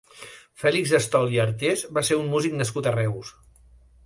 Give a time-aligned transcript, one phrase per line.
[0.61, 3.35] Fèlix Astol i Artés va ser un músic nascut a Reus.